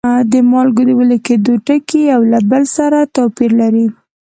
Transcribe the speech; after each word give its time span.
د 0.31 0.33
مالګو 0.51 0.81
د 0.87 0.89
ویلي 0.97 1.19
کیدو 1.27 1.53
ټکي 1.65 2.01
یو 2.11 2.21
له 2.31 2.39
بل 2.51 2.63
سره 2.77 2.99
توپیر 3.15 3.51
لري. 3.61 3.87